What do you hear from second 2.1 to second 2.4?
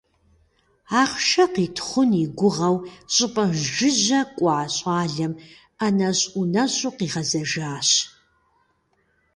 и